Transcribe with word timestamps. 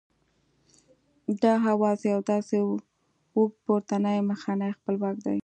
دا 1.41 1.53
آواز 1.73 1.99
یو 2.13 2.19
داسې 2.31 2.55
اوږد 3.35 3.57
پورتنی 3.65 4.19
مخنی 4.29 4.69
خپلواک 4.77 5.17
دی 5.25 5.37